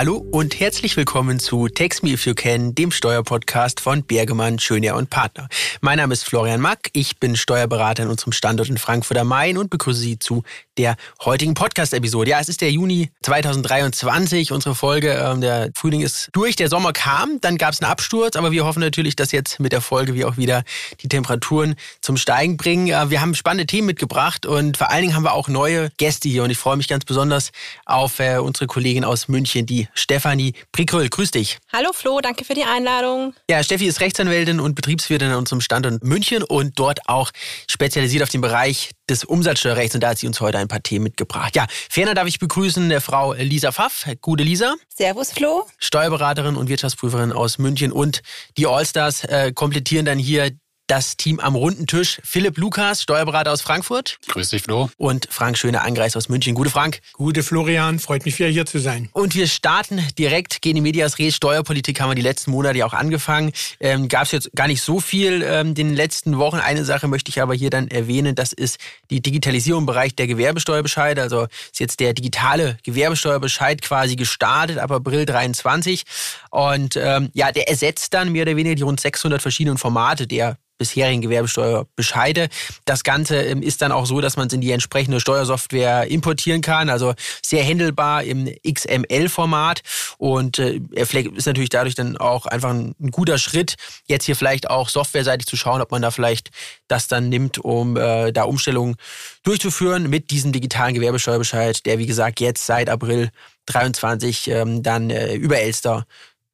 [0.00, 4.96] Hallo und herzlich willkommen zu Text Me If You Can, dem Steuerpodcast von Bergemann, Schöner
[4.96, 5.46] und Partner.
[5.82, 9.58] Mein Name ist Florian Mack, ich bin Steuerberater in unserem Standort in Frankfurt am Main
[9.58, 10.42] und begrüße Sie zu
[10.78, 12.30] der heutigen Podcast-Episode.
[12.30, 15.12] Ja, es ist der Juni 2023, unsere Folge.
[15.12, 18.64] Ähm, der Frühling ist durch, der Sommer kam, dann gab es einen Absturz, aber wir
[18.64, 20.62] hoffen natürlich, dass jetzt mit der Folge wir auch wieder
[21.02, 22.86] die Temperaturen zum Steigen bringen.
[22.86, 26.30] Äh, wir haben spannende Themen mitgebracht und vor allen Dingen haben wir auch neue Gäste
[26.30, 27.52] hier und ich freue mich ganz besonders
[27.84, 31.08] auf äh, unsere Kollegin aus München, die Stefanie Prikröll.
[31.08, 31.58] Grüß dich.
[31.72, 33.34] Hallo Flo, danke für die Einladung.
[33.48, 37.30] Ja, Steffi ist Rechtsanwältin und Betriebswirtin an unserem Standort München und dort auch
[37.68, 41.04] spezialisiert auf den Bereich des Umsatzsteuerrechts und da hat sie uns heute ein paar Themen
[41.04, 41.56] mitgebracht.
[41.56, 44.06] Ja, ferner darf ich begrüßen der Frau Lisa Pfaff.
[44.20, 44.74] Gute Lisa.
[44.88, 45.66] Servus Flo.
[45.78, 48.22] Steuerberaterin und Wirtschaftsprüferin aus München und
[48.56, 50.50] die Allstars äh, komplettieren dann hier
[50.90, 52.20] das Team am runden Tisch.
[52.24, 54.18] Philipp Lukas, Steuerberater aus Frankfurt.
[54.26, 54.90] Grüß dich, Flo.
[54.96, 56.56] Und Frank Schöne, Angreis aus München.
[56.56, 57.00] Gute Frank.
[57.12, 59.08] Gute Florian, freut mich wieder hier zu sein.
[59.12, 61.36] Und wir starten direkt, gehen in Medias Res.
[61.36, 63.52] Steuerpolitik haben wir die letzten Monate ja auch angefangen.
[63.78, 66.56] Ähm, Gab es jetzt gar nicht so viel ähm, den letzten Wochen.
[66.56, 68.78] Eine Sache möchte ich aber hier dann erwähnen, das ist
[69.10, 71.22] die Digitalisierung im Bereich der Gewerbesteuerbescheide.
[71.22, 76.02] Also ist jetzt der digitale Gewerbesteuerbescheid quasi gestartet ab April 23.
[76.50, 80.56] Und ähm, ja, der ersetzt dann mehr oder weniger die rund 600 verschiedenen Formate der
[80.80, 82.48] bisherigen Gewerbesteuerbescheide.
[82.86, 86.62] Das Ganze ähm, ist dann auch so, dass man es in die entsprechende Steuersoftware importieren
[86.62, 89.82] kann, also sehr händelbar im XML-Format
[90.16, 93.74] und äh, ist natürlich dadurch dann auch einfach ein, guter Schritt,
[94.06, 96.48] jetzt hier vielleicht auch softwareseitig zu schauen, ob man da vielleicht
[96.88, 98.96] das dann nimmt, um äh, da Umstellungen
[99.42, 103.30] durchzuführen mit diesem digitalen Gewerbesteuerbescheid, der wie gesagt jetzt seit April
[103.66, 106.06] 23 ähm, dann äh, über Elster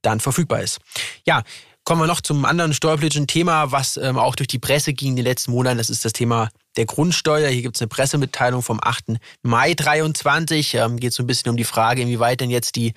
[0.02, 0.78] dann verfügbar ist.
[1.26, 1.42] Ja,
[1.86, 5.16] Kommen wir noch zum anderen steuerpolitischen Thema, was ähm, auch durch die Presse ging in
[5.16, 5.78] den letzten Monaten.
[5.78, 7.48] Das ist das Thema der Grundsteuer.
[7.48, 9.18] Hier gibt es eine Pressemitteilung vom 8.
[9.42, 10.74] Mai 23.
[10.74, 12.92] Ähm, geht so ein bisschen um die Frage, inwieweit denn jetzt die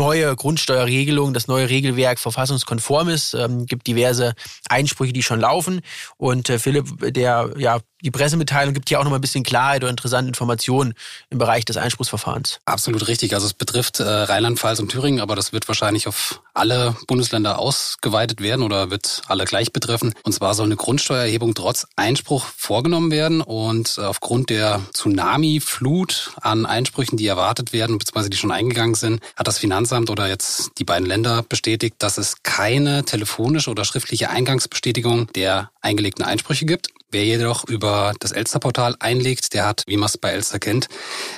[0.00, 3.34] neue Grundsteuerregelung, das neue Regelwerk verfassungskonform ist.
[3.34, 4.32] Ähm, gibt diverse
[4.70, 5.82] Einsprüche, die schon laufen.
[6.16, 9.82] Und äh, Philipp, der ja die Pressemitteilung gibt hier auch noch mal ein bisschen Klarheit
[9.82, 10.94] oder interessante Informationen
[11.28, 12.60] im Bereich des Einspruchsverfahrens.
[12.64, 13.34] Absolut richtig.
[13.34, 18.40] Also es betrifft äh, Rheinland-Pfalz und Thüringen, aber das wird wahrscheinlich auf alle Bundesländer ausgeweitet
[18.40, 20.14] werden oder wird alle gleich betreffen.
[20.22, 27.18] Und zwar soll eine Grundsteuererhebung trotz Einspruch vorgenommen werden und aufgrund der Tsunami-Flut an Einsprüchen,
[27.18, 31.06] die erwartet werden, beziehungsweise die schon eingegangen sind, hat das Finanzamt oder jetzt die beiden
[31.06, 36.88] Länder bestätigt, dass es keine telefonische oder schriftliche Eingangsbestätigung der eingelegten Einsprüche gibt.
[37.10, 40.86] Wer jedoch über das Elster-Portal einlegt, der hat, wie man es bei Elster kennt,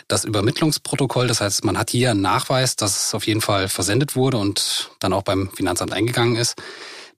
[0.07, 1.29] das Übermittlungsprotokoll.
[1.29, 4.91] Das heißt, man hat hier einen Nachweis, dass es auf jeden Fall versendet wurde und
[5.01, 6.57] dann auch beim Finanzamt eingegangen ist.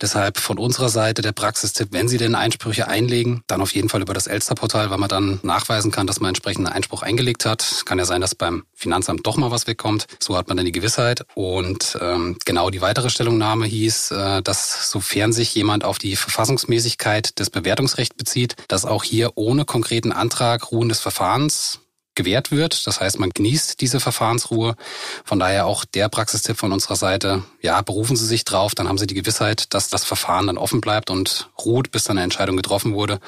[0.00, 4.02] Deshalb von unserer Seite der Praxistipp, wenn Sie denn Einsprüche einlegen, dann auf jeden Fall
[4.02, 7.82] über das Elster-Portal, weil man dann nachweisen kann, dass man entsprechenden Einspruch eingelegt hat.
[7.84, 10.06] Kann ja sein, dass beim Finanzamt doch mal was wegkommt.
[10.20, 11.24] So hat man dann die Gewissheit.
[11.34, 17.38] Und ähm, genau die weitere Stellungnahme hieß, äh, dass sofern sich jemand auf die Verfassungsmäßigkeit
[17.38, 21.80] des Bewertungsrechts bezieht, dass auch hier ohne konkreten Antrag Ruhen des Verfahrens
[22.14, 22.86] gewährt wird.
[22.86, 24.76] Das heißt, man genießt diese Verfahrensruhe.
[25.24, 27.42] Von daher auch der Praxistipp von unserer Seite.
[27.60, 30.80] Ja, berufen Sie sich drauf, dann haben Sie die Gewissheit, dass das Verfahren dann offen
[30.80, 33.20] bleibt und ruht, bis dann eine Entscheidung getroffen wurde.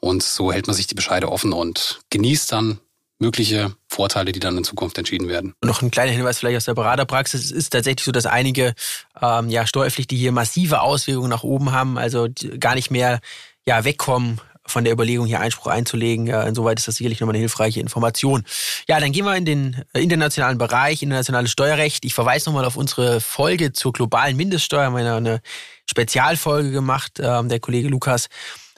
[0.00, 2.80] Und so hält man sich die Bescheide offen und genießt dann
[3.18, 5.54] mögliche Vorteile, die dann in Zukunft entschieden werden.
[5.62, 7.46] Noch ein kleiner Hinweis vielleicht aus der Beraterpraxis.
[7.46, 8.74] Es ist tatsächlich so, dass einige
[9.20, 12.28] ähm, ja, Steuerpflichtige hier massive Auswirkungen nach oben haben, also
[12.58, 13.20] gar nicht mehr
[13.66, 16.28] ja, wegkommen von der Überlegung, hier Einspruch einzulegen.
[16.28, 18.44] Insoweit ist das sicherlich nochmal eine hilfreiche Information.
[18.88, 22.04] Ja, dann gehen wir in den äh, internationalen Bereich, internationales Steuerrecht.
[22.04, 24.90] Ich verweise nochmal auf unsere Folge zur globalen Mindeststeuer.
[24.90, 25.40] Wir haben eine
[25.88, 27.20] Spezialfolge gemacht.
[27.20, 28.28] Ähm, der Kollege Lukas,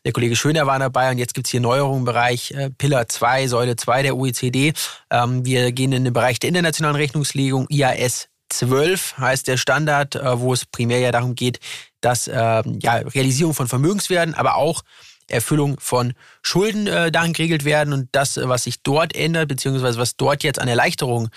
[0.04, 3.48] der Kollege Schöner war dabei und jetzt gibt's hier Neuerungen im Bereich äh, Pillar 2,
[3.48, 4.72] Säule 2 der OECD.
[5.10, 10.40] Ähm, wir gehen in den Bereich der internationalen Rechnungslegung, IAS 12 heißt der Standard, äh,
[10.40, 11.58] wo es primär ja darum geht,
[12.00, 14.82] dass ähm, ja, Realisierung von Vermögenswerten, aber auch
[15.28, 17.92] Erfüllung von Schulden äh, darin geregelt werden.
[17.92, 21.30] Und das, was sich dort ändert, beziehungsweise was dort jetzt an Erleichterungen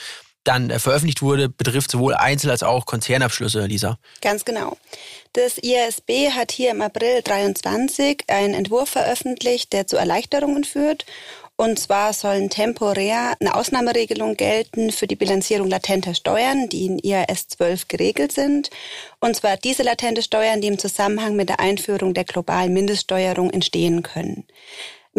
[0.44, 3.98] dann äh, veröffentlicht wurde, betrifft sowohl Einzel- als auch Konzernabschlüsse, Lisa.
[4.22, 4.78] Ganz genau.
[5.34, 11.06] Das IASB hat hier im April 23 einen Entwurf veröffentlicht, der zu Erleichterungen führt.
[11.60, 17.50] Und zwar sollen temporär eine Ausnahmeregelung gelten für die Bilanzierung latenter Steuern, die in IAS
[17.50, 18.70] 12 geregelt sind.
[19.20, 24.04] Und zwar diese latente Steuern, die im Zusammenhang mit der Einführung der globalen Mindeststeuerung entstehen
[24.04, 24.46] können.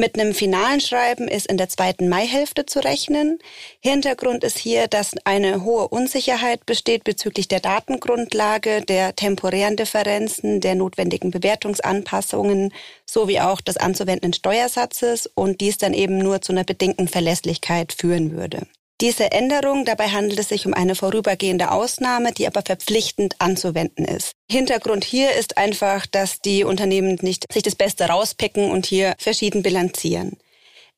[0.01, 3.39] Mit einem finalen Schreiben ist in der zweiten Maihälfte zu rechnen.
[3.81, 10.75] Hintergrund ist hier, dass eine hohe Unsicherheit besteht bezüglich der Datengrundlage, der temporären Differenzen, der
[10.75, 12.73] notwendigen Bewertungsanpassungen
[13.05, 18.33] sowie auch des anzuwendenden Steuersatzes und dies dann eben nur zu einer bedingten Verlässlichkeit führen
[18.33, 18.67] würde.
[19.01, 24.33] Diese Änderung, dabei handelt es sich um eine vorübergehende Ausnahme, die aber verpflichtend anzuwenden ist.
[24.51, 29.63] Hintergrund hier ist einfach, dass die Unternehmen nicht sich das Beste rauspicken und hier verschieden
[29.63, 30.37] bilanzieren.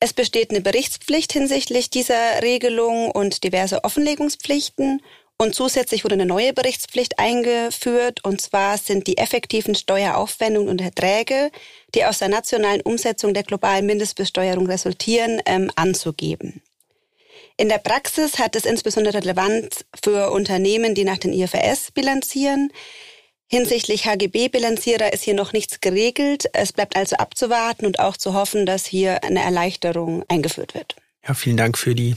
[0.01, 5.01] Es besteht eine Berichtspflicht hinsichtlich dieser Regelung und diverse Offenlegungspflichten.
[5.37, 11.51] Und zusätzlich wurde eine neue Berichtspflicht eingeführt, und zwar sind die effektiven Steueraufwendungen und Erträge,
[11.95, 16.61] die aus der nationalen Umsetzung der globalen Mindestbesteuerung resultieren, ähm, anzugeben.
[17.57, 22.71] In der Praxis hat es insbesondere Relevanz für Unternehmen, die nach den IFRS bilanzieren.
[23.47, 26.45] Hinsichtlich HGB-Bilanzierer ist hier noch nichts geregelt.
[26.53, 30.95] Es bleibt also abzuwarten und auch zu hoffen, dass hier eine Erleichterung eingeführt wird.
[31.27, 32.15] Ja, vielen Dank für die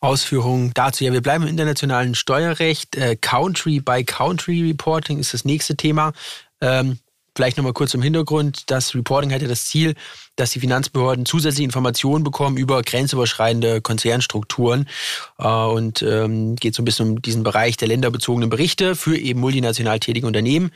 [0.00, 1.04] Ausführungen dazu.
[1.04, 2.96] Ja, wir bleiben im internationalen Steuerrecht.
[2.96, 6.12] Äh, Country by Country Reporting ist das nächste Thema.
[6.60, 6.98] Ähm,
[7.38, 8.68] Vielleicht nochmal kurz im Hintergrund.
[8.68, 9.94] Das Reporting hat ja das Ziel,
[10.34, 14.88] dass die Finanzbehörden zusätzliche Informationen bekommen über grenzüberschreitende Konzernstrukturen
[15.38, 19.38] äh, und ähm, geht so ein bisschen um diesen Bereich der länderbezogenen Berichte für eben
[19.38, 20.72] multinational tätige Unternehmen.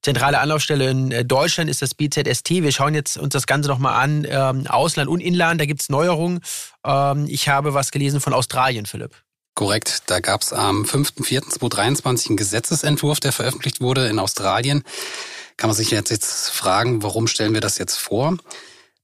[0.00, 2.50] Zentrale Anlaufstelle in äh, Deutschland ist das BZST.
[2.50, 4.24] Wir schauen jetzt uns das Ganze nochmal an.
[4.30, 6.38] Ähm, Ausland und Inland, da gibt es Neuerungen.
[6.84, 9.10] Ähm, ich habe was gelesen von Australien, Philipp.
[9.56, 14.84] Korrekt, da gab es am 5.4.2023 einen Gesetzesentwurf, der veröffentlicht wurde in Australien
[15.56, 18.36] kann man sich jetzt, fragen, warum stellen wir das jetzt vor?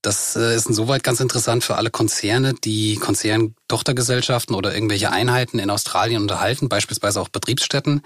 [0.03, 5.71] Das äh, ist insoweit ganz interessant für alle Konzerne, die Konzerntochtergesellschaften oder irgendwelche Einheiten in
[5.71, 8.03] Australien unterhalten, beispielsweise auch Betriebsstätten.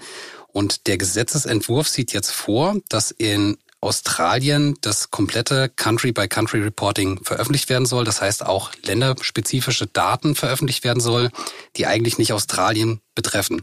[0.47, 8.05] Und der Gesetzesentwurf sieht jetzt vor, dass in Australien das komplette Country-by-Country-Reporting veröffentlicht werden soll.
[8.05, 11.29] Das heißt auch länderspezifische Daten veröffentlicht werden soll,
[11.75, 13.61] die eigentlich nicht Australien betreffen.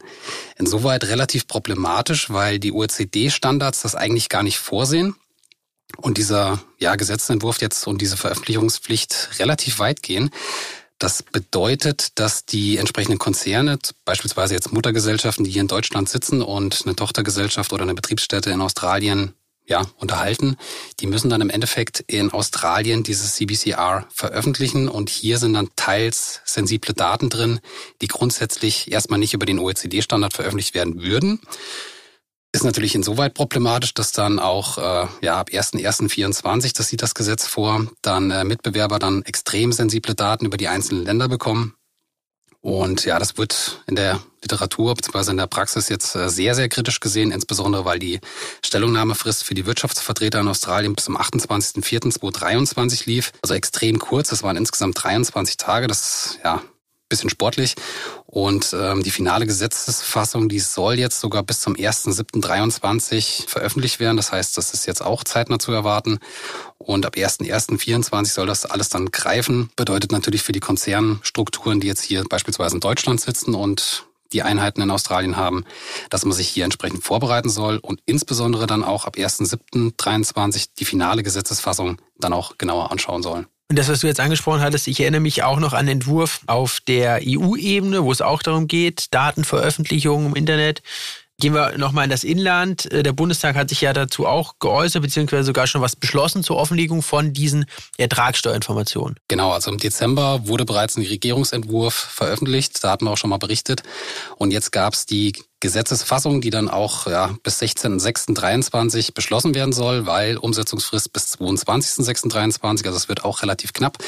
[0.56, 5.16] Insoweit relativ problematisch, weil die OECD-Standards das eigentlich gar nicht vorsehen
[5.96, 10.30] und dieser ja, Gesetzentwurf jetzt und diese Veröffentlichungspflicht relativ weit gehen.
[10.98, 16.82] Das bedeutet, dass die entsprechenden Konzerne, beispielsweise jetzt Muttergesellschaften, die hier in Deutschland sitzen und
[16.84, 19.34] eine Tochtergesellschaft oder eine Betriebsstätte in Australien
[19.66, 20.56] ja, unterhalten.
[21.00, 26.42] Die müssen dann im Endeffekt in Australien dieses CBCR veröffentlichen und hier sind dann teils
[26.44, 27.60] sensible Daten drin,
[28.02, 31.40] die grundsätzlich erstmal nicht über den OECD-Standard veröffentlicht werden würden.
[32.52, 37.48] Ist natürlich insoweit problematisch, dass dann auch äh, ja, ab 1.1.24, das sieht das Gesetz
[37.48, 41.74] vor, dann äh, Mitbewerber dann extrem sensible Daten über die einzelnen Länder bekommen.
[42.64, 45.32] Und ja, das wird in der Literatur bzw.
[45.32, 48.20] in der Praxis jetzt äh, sehr, sehr kritisch gesehen, insbesondere weil die
[48.64, 53.32] Stellungnahmefrist für die Wirtschaftsvertreter in Australien bis zum 28.04.2023 lief.
[53.42, 55.88] Also extrem kurz, das waren insgesamt 23 Tage.
[55.88, 56.62] Das ja,
[57.08, 57.74] bisschen sportlich.
[58.26, 64.16] Und ähm, die finale Gesetzesfassung, die soll jetzt sogar bis zum 1.7.23 veröffentlicht werden.
[64.16, 66.18] Das heißt, das ist jetzt auch zeitnah zu erwarten.
[66.78, 69.70] Und ab 1.1.24 soll das alles dann greifen.
[69.76, 74.82] Bedeutet natürlich für die Konzernstrukturen, die jetzt hier beispielsweise in Deutschland sitzen und die Einheiten
[74.82, 75.64] in Australien haben,
[76.10, 81.22] dass man sich hier entsprechend vorbereiten soll und insbesondere dann auch ab 1.7.23 die finale
[81.22, 83.46] Gesetzesfassung dann auch genauer anschauen soll.
[83.70, 86.40] Und das, was du jetzt angesprochen hattest, ich erinnere mich auch noch an den Entwurf
[86.46, 90.82] auf der EU-Ebene, wo es auch darum geht, Datenveröffentlichung im Internet.
[91.40, 92.90] Gehen wir nochmal in das Inland.
[92.92, 96.56] Äh, der Bundestag hat sich ja dazu auch geäußert, beziehungsweise sogar schon was beschlossen zur
[96.56, 97.66] Offenlegung von diesen
[97.98, 99.16] Ertragssteuerinformationen.
[99.26, 102.84] Genau, also im Dezember wurde bereits ein Regierungsentwurf veröffentlicht.
[102.84, 103.82] Da hatten wir auch schon mal berichtet.
[104.36, 110.06] Und jetzt gab es die Gesetzesfassung, die dann auch ja, bis 16.06.23 beschlossen werden soll,
[110.06, 113.98] weil Umsetzungsfrist bis 22.06.23, also es wird auch relativ knapp,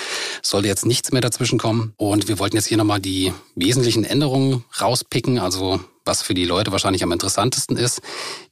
[0.42, 1.92] sollte jetzt nichts mehr dazwischen kommen.
[1.96, 6.72] Und wir wollten jetzt hier nochmal die wesentlichen Änderungen rauspicken, also was für die Leute
[6.72, 8.00] wahrscheinlich am interessantesten ist.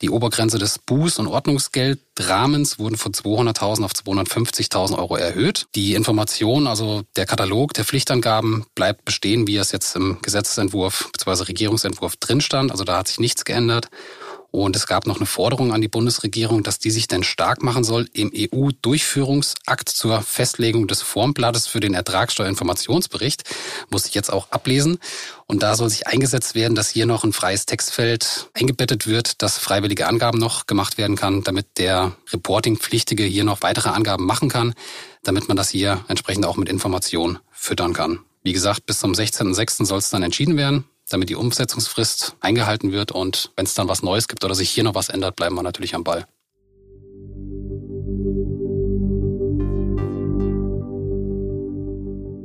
[0.02, 5.66] Die Obergrenze des Buß- und Ordnungsgeldrahmens wurden von 200.000 auf 250.000 Euro erhöht.
[5.75, 11.44] Die Information, also der Katalog der Pflichtangaben bleibt bestehen, wie es jetzt im Gesetzesentwurf bzw.
[11.44, 12.70] Regierungsentwurf drin stand.
[12.70, 13.88] Also da hat sich nichts geändert.
[14.54, 17.82] Und es gab noch eine Forderung an die Bundesregierung, dass die sich denn stark machen
[17.82, 23.42] soll im EU-Durchführungsakt zur Festlegung des Formblattes für den Ertragssteuerinformationsbericht.
[23.90, 24.99] Muss ich jetzt auch ablesen.
[25.46, 29.58] Und da soll sich eingesetzt werden, dass hier noch ein freies Textfeld eingebettet wird, dass
[29.58, 34.75] freiwillige Angaben noch gemacht werden kann, damit der Reporting-Pflichtige hier noch weitere Angaben machen kann,
[35.25, 38.20] damit man das hier entsprechend auch mit Informationen füttern kann.
[38.44, 39.84] Wie gesagt, bis zum 16.06.
[39.84, 40.84] soll es dann entschieden werden
[41.14, 43.12] damit die Umsetzungsfrist eingehalten wird.
[43.12, 45.62] Und wenn es dann was Neues gibt oder sich hier noch was ändert, bleiben wir
[45.62, 46.26] natürlich am Ball.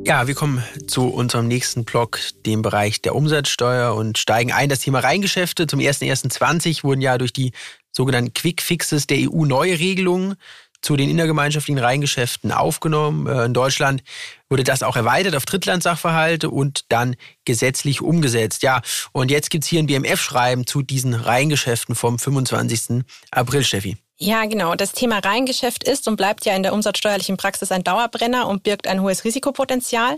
[0.05, 4.69] Ja, wir kommen zu unserem nächsten Block, dem Bereich der Umsatzsteuer und steigen ein.
[4.69, 5.65] Das Thema Reingeschäfte.
[5.65, 7.51] Zum 1.1.20 wurden ja durch die
[7.91, 10.35] sogenannten Quick Fixes der EU neue Regelungen
[10.81, 13.27] zu den innergemeinschaftlichen Reingeschäften aufgenommen.
[13.27, 14.03] Äh, in Deutschland
[14.49, 18.63] wurde das auch erweitert auf Drittlandsachverhalte und dann gesetzlich umgesetzt.
[18.63, 18.81] Ja,
[19.11, 23.03] und jetzt gibt es hier ein BMF-Schreiben zu diesen Reingeschäften vom 25.
[23.31, 23.97] April, Steffi.
[24.21, 24.75] Ja, genau.
[24.75, 28.87] Das Thema Reingeschäft ist und bleibt ja in der umsatzsteuerlichen Praxis ein Dauerbrenner und birgt
[28.87, 30.17] ein hohes Risikopotenzial.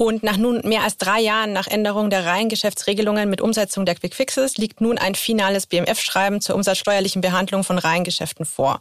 [0.00, 4.14] Und nach nun mehr als drei Jahren nach Änderung der Reihengeschäftsregelungen mit Umsetzung der Quick
[4.14, 8.80] Fixes liegt nun ein finales BMF-Schreiben zur umsatzsteuerlichen Behandlung von Reihengeschäften vor.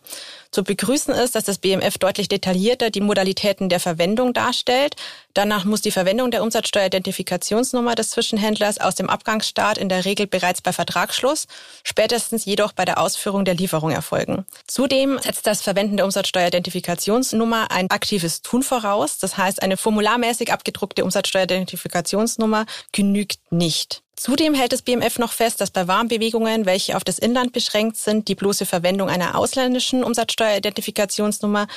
[0.51, 4.95] Zu begrüßen ist, dass das BMF deutlich detaillierter die Modalitäten der Verwendung darstellt.
[5.33, 10.61] Danach muss die Verwendung der Umsatzsteueridentifikationsnummer des Zwischenhändlers aus dem Abgangsstaat in der Regel bereits
[10.61, 11.47] bei Vertragsschluss,
[11.83, 14.45] spätestens jedoch bei der Ausführung der Lieferung erfolgen.
[14.67, 19.19] Zudem setzt das Verwenden der Umsatzsteueridentifikationsnummer ein aktives Tun voraus.
[19.19, 24.03] Das heißt, eine formularmäßig abgedruckte Umsatzsteueridentifikationsnummer genügt nicht.
[24.17, 28.27] Zudem hält das BMF noch fest, dass bei Warenbewegungen, welche auf das Inland beschränkt sind,
[28.27, 31.67] die bloße Verwendung einer ausländischen Umsatzsteueridentifikationsnummer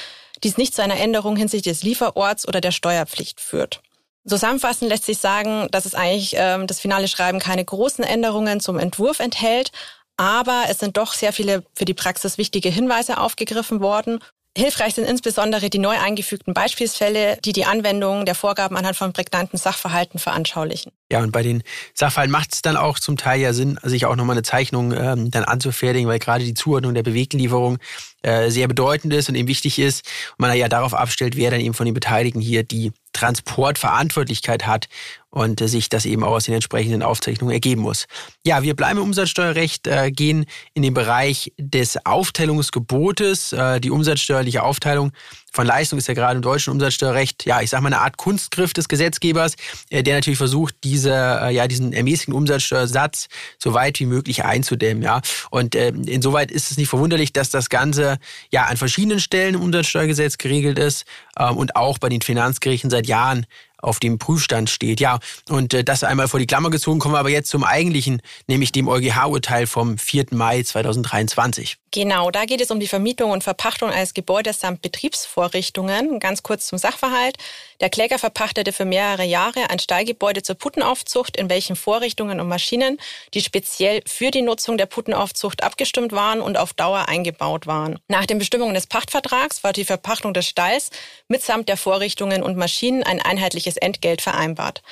[0.42, 3.82] dies nicht zu einer Änderung hinsichtlich des Lieferorts oder der Steuerpflicht führt.
[4.26, 8.78] Zusammenfassend lässt sich sagen, dass es eigentlich ähm, das finale Schreiben keine großen Änderungen zum
[8.78, 9.70] Entwurf enthält,
[10.16, 14.18] aber es sind doch sehr viele für die Praxis wichtige Hinweise aufgegriffen worden
[14.58, 19.56] Hilfreich sind insbesondere die neu eingefügten Beispielsfälle, die die Anwendung der Vorgaben anhand von prägnanten
[19.58, 20.90] Sachverhalten veranschaulichen.
[21.12, 21.62] Ja, und bei den
[21.94, 25.30] Sachverhalten macht es dann auch zum Teil ja Sinn, sich auch nochmal eine Zeichnung ähm,
[25.30, 27.78] dann anzufertigen, weil gerade die Zuordnung der Bewegtenlieferung
[28.22, 31.60] äh, sehr bedeutend ist und eben wichtig ist und man ja darauf abstellt, wer dann
[31.60, 34.88] eben von den Beteiligten hier die Transportverantwortlichkeit hat
[35.30, 38.06] und äh, sich das eben auch aus den entsprechenden Aufzeichnungen ergeben muss.
[38.44, 43.52] Ja, wir bleiben im Umsatzsteuerrecht, äh, gehen in den Bereich des Aufteilungsgebotes.
[43.52, 45.12] Äh, die umsatzsteuerliche Aufteilung
[45.52, 48.72] von Leistung ist ja gerade im deutschen Umsatzsteuerrecht, ja, ich sag mal eine Art Kunstgriff
[48.72, 49.56] des Gesetzgebers,
[49.90, 55.02] äh, der natürlich versucht, diese, äh, ja, diesen ermäßigten Umsatzsteuersatz so weit wie möglich einzudämmen,
[55.02, 55.20] ja.
[55.50, 58.18] Und äh, insoweit ist es nicht verwunderlich, dass das Ganze
[58.50, 61.04] ja an verschiedenen Stellen im Umsatzsteuergesetz geregelt ist
[61.38, 63.46] ähm, und auch bei den Finanzgerichten seit Jahren
[63.82, 65.00] auf dem Prüfstand steht.
[65.00, 65.18] Ja,
[65.48, 68.72] und äh, das einmal vor die Klammer gezogen, kommen wir aber jetzt zum eigentlichen, nämlich
[68.72, 70.26] dem EuGH-Urteil vom 4.
[70.32, 71.76] Mai 2023.
[71.92, 76.20] Genau, da geht es um die Vermietung und Verpachtung eines Gebäudes samt Betriebsvorrichtungen.
[76.20, 77.36] Ganz kurz zum Sachverhalt.
[77.80, 82.98] Der Kläger verpachtete für mehrere Jahre ein Stallgebäude zur Puttenaufzucht, in welchem Vorrichtungen und Maschinen,
[83.34, 87.98] die speziell für die Nutzung der Puttenaufzucht abgestimmt waren und auf Dauer eingebaut waren.
[88.06, 90.90] Nach den Bestimmungen des Pachtvertrags war die Verpachtung des Stalls
[91.26, 94.82] mitsamt der Vorrichtungen und Maschinen ein einheitliches Entgelt vereinbart.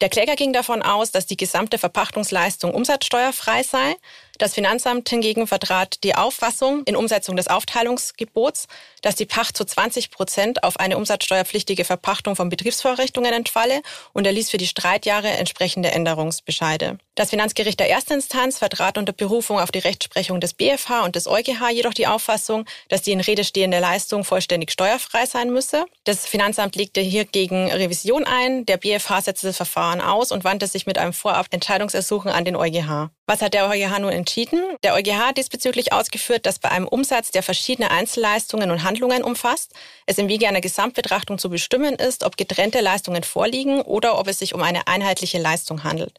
[0.00, 3.96] Der Kläger ging davon aus, dass die gesamte Verpachtungsleistung umsatzsteuerfrei sei.
[4.38, 8.68] Das Finanzamt hingegen vertrat die Auffassung in Umsetzung des Aufteilungsgebots,
[9.02, 14.48] dass die Pacht zu 20 Prozent auf eine umsatzsteuerpflichtige Verpachtung von Betriebsvorrichtungen entfalle und erließ
[14.50, 16.98] für die Streitjahre entsprechende Änderungsbescheide.
[17.16, 21.70] Das Finanzgericht der Erstinstanz vertrat unter Berufung auf die Rechtsprechung des BFH und des EuGH
[21.72, 25.84] jedoch die Auffassung, dass die in Rede stehende Leistung vollständig steuerfrei sein müsse.
[26.04, 28.66] Das Finanzamt legte hier gegen Revision ein.
[28.66, 32.54] Der BFH setzte das Verfahren aus und wandte sich mit einem Vorab Entscheidungsersuchen an den
[32.54, 33.10] EuGH.
[33.30, 34.58] Was hat der EuGH nun entschieden?
[34.82, 39.74] Der EuGH hat diesbezüglich ausgeführt, dass bei einem Umsatz, der verschiedene Einzelleistungen und Handlungen umfasst,
[40.06, 44.38] es im Wege einer Gesamtbetrachtung zu bestimmen ist, ob getrennte Leistungen vorliegen oder ob es
[44.38, 46.14] sich um eine einheitliche Leistung handelt.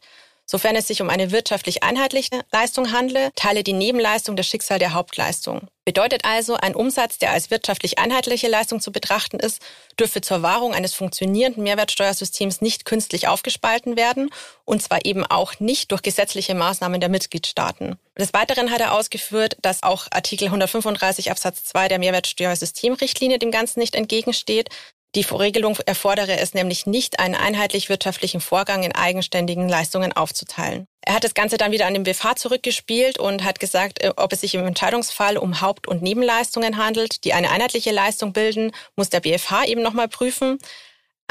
[0.50, 4.94] Sofern es sich um eine wirtschaftlich einheitliche Leistung handle, teile die Nebenleistung das Schicksal der
[4.94, 5.68] Hauptleistung.
[5.84, 9.62] Bedeutet also, ein Umsatz, der als wirtschaftlich einheitliche Leistung zu betrachten ist,
[9.96, 14.28] dürfe zur Wahrung eines funktionierenden Mehrwertsteuersystems nicht künstlich aufgespalten werden
[14.64, 17.96] und zwar eben auch nicht durch gesetzliche Maßnahmen der Mitgliedstaaten.
[18.18, 23.78] Des Weiteren hat er ausgeführt, dass auch Artikel 135 Absatz 2 der Mehrwertsteuersystemrichtlinie dem Ganzen
[23.78, 24.68] nicht entgegensteht,
[25.14, 30.86] die Regelung erfordere es nämlich nicht, einen einheitlich wirtschaftlichen Vorgang in eigenständigen Leistungen aufzuteilen.
[31.02, 34.32] Er hat das Ganze dann wieder an den BFH zurückgespielt und hat gesagt, äh, ob
[34.32, 39.10] es sich im Entscheidungsfall um Haupt- und Nebenleistungen handelt, die eine einheitliche Leistung bilden, muss
[39.10, 40.58] der BFH eben nochmal prüfen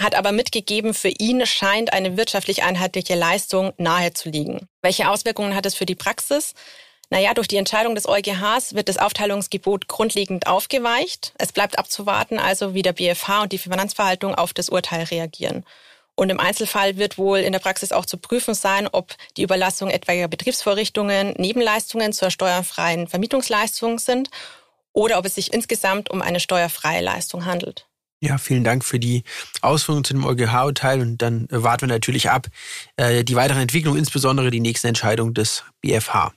[0.01, 4.67] hat aber mitgegeben, für ihn scheint eine wirtschaftlich einheitliche Leistung nahe zu liegen.
[4.81, 6.53] Welche Auswirkungen hat es für die Praxis?
[7.11, 11.33] Naja, durch die Entscheidung des EuGHs wird das Aufteilungsgebot grundlegend aufgeweicht.
[11.39, 15.65] Es bleibt abzuwarten, also wie der BFH und die Finanzverwaltung auf das Urteil reagieren.
[16.13, 19.89] Und im Einzelfall wird wohl in der Praxis auch zu prüfen sein, ob die Überlassung
[19.89, 24.29] etwaiger Betriebsvorrichtungen Nebenleistungen zur steuerfreien Vermietungsleistung sind
[24.91, 27.87] oder ob es sich insgesamt um eine steuerfreie Leistung handelt.
[28.21, 29.23] Ja, vielen Dank für die
[29.61, 32.47] Ausführungen zu dem EuGH-Urteil und dann warten wir natürlich ab
[32.97, 36.33] äh, die weitere Entwicklung, insbesondere die nächste Entscheidung des BFH.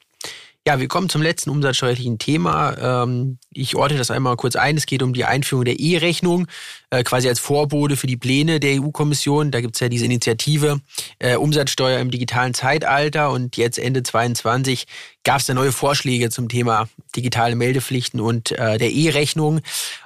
[0.64, 3.02] Ja, wir kommen zum letzten umsatzsteuerlichen Thema.
[3.02, 4.76] Ähm, ich orte das einmal kurz ein.
[4.76, 6.46] Es geht um die Einführung der E-Rechnung,
[6.90, 9.50] äh, quasi als Vorbote für die Pläne der EU-Kommission.
[9.50, 10.80] Da gibt es ja diese Initiative
[11.18, 14.86] äh, Umsatzsteuer im digitalen Zeitalter und jetzt Ende 22
[15.24, 19.62] gab es da neue Vorschläge zum Thema digitale Meldepflichten und äh, der E-Rechnung.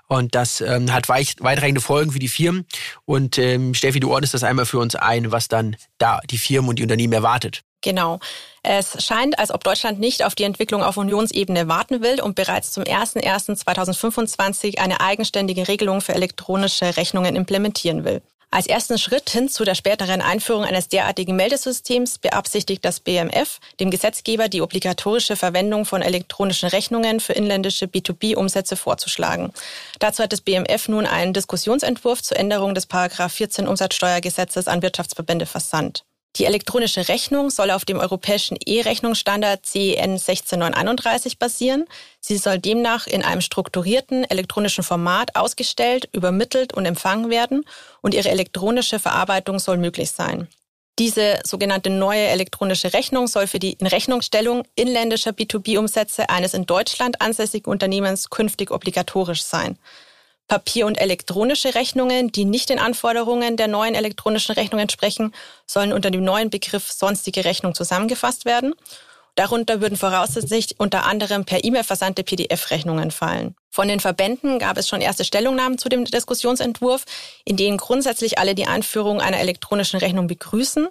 [0.08, 2.64] Und das ähm, hat weitreichende Folgen für die Firmen.
[3.04, 6.70] Und ähm, Steffi, du ordnest das einmal für uns ein, was dann da die Firmen
[6.70, 7.62] und die Unternehmen erwartet.
[7.86, 8.18] Genau.
[8.64, 12.72] Es scheint, als ob Deutschland nicht auf die Entwicklung auf Unionsebene warten will und bereits
[12.72, 18.22] zum 01.01.2025 eine eigenständige Regelung für elektronische Rechnungen implementieren will.
[18.50, 23.92] Als ersten Schritt hin zu der späteren Einführung eines derartigen Meldesystems beabsichtigt das BMF, dem
[23.92, 29.52] Gesetzgeber die obligatorische Verwendung von elektronischen Rechnungen für inländische B2B-Umsätze vorzuschlagen.
[30.00, 35.46] Dazu hat das BMF nun einen Diskussionsentwurf zur Änderung des Paragraph 14 Umsatzsteuergesetzes an Wirtschaftsverbände
[35.46, 36.04] versandt.
[36.38, 41.86] Die elektronische Rechnung soll auf dem europäischen E-Rechnungsstandard CEN 16931 basieren.
[42.20, 47.64] Sie soll demnach in einem strukturierten elektronischen Format ausgestellt, übermittelt und empfangen werden
[48.02, 50.46] und ihre elektronische Verarbeitung soll möglich sein.
[50.98, 57.70] Diese sogenannte neue elektronische Rechnung soll für die Inrechnungsstellung inländischer B2B-Umsätze eines in Deutschland ansässigen
[57.70, 59.78] Unternehmens künftig obligatorisch sein.
[60.48, 65.34] Papier- und elektronische Rechnungen, die nicht den Anforderungen der neuen elektronischen Rechnung entsprechen,
[65.66, 68.74] sollen unter dem neuen Begriff sonstige Rechnung zusammengefasst werden.
[69.34, 73.54] Darunter würden voraussichtlich unter anderem per E-Mail versandte PDF-Rechnungen fallen.
[73.70, 77.04] Von den Verbänden gab es schon erste Stellungnahmen zu dem Diskussionsentwurf,
[77.44, 80.88] in denen grundsätzlich alle die Einführung einer elektronischen Rechnung begrüßen,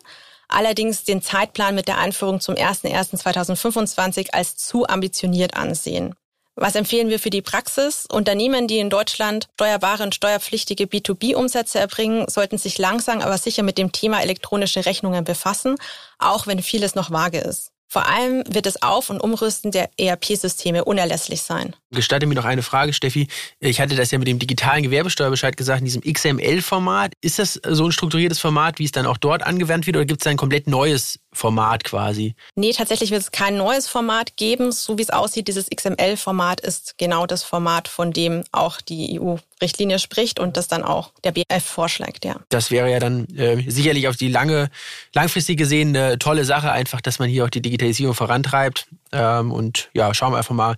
[0.48, 6.14] allerdings den Zeitplan mit der Einführung zum 01.01.2025 als zu ambitioniert ansehen.
[6.58, 8.06] Was empfehlen wir für die Praxis?
[8.10, 13.78] Unternehmen, die in Deutschland steuerbare und steuerpflichtige B2B-Umsätze erbringen, sollten sich langsam aber sicher mit
[13.78, 15.76] dem Thema elektronische Rechnungen befassen,
[16.18, 17.72] auch wenn vieles noch vage ist.
[17.88, 21.76] Vor allem wird das Auf- und Umrüsten der ERP-Systeme unerlässlich sein.
[21.96, 23.28] Gestatte mir noch eine Frage, Steffi.
[23.60, 27.14] Ich hatte das ja mit dem digitalen Gewerbesteuerbescheid gesagt, in diesem XML-Format.
[27.22, 30.22] Ist das so ein strukturiertes Format, wie es dann auch dort angewandt wird, oder gibt
[30.22, 32.36] es ein komplett neues Format quasi?
[32.56, 34.72] Nee, tatsächlich wird es kein neues Format geben.
[34.72, 40.00] So wie es aussieht, dieses XML-Format ist genau das Format, von dem auch die EU-Richtlinie
[40.00, 42.36] spricht und das dann auch der BF vorschlägt, ja.
[42.50, 44.70] Das wäre ja dann äh, sicherlich auf die lange,
[45.14, 48.88] langfristig gesehen eine tolle Sache, einfach, dass man hier auch die Digitalisierung vorantreibt.
[49.12, 50.76] Ähm, und ja, schauen wir einfach mal,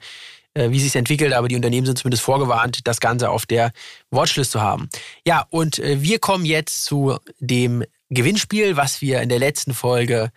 [0.72, 3.72] wie sich entwickelt, aber die Unternehmen sind zumindest vorgewarnt, das Ganze auf der
[4.12, 4.90] Watchlist zu haben.
[5.26, 10.32] Ja, und äh, wir kommen jetzt zu dem Gewinnspiel, was wir in der letzten Folge